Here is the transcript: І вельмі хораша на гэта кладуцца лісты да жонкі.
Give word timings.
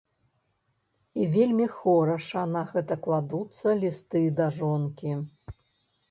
І 1.19 1.25
вельмі 1.33 1.67
хораша 1.79 2.41
на 2.53 2.63
гэта 2.71 2.97
кладуцца 3.07 3.75
лісты 3.83 4.23
да 4.41 4.47
жонкі. 4.57 5.13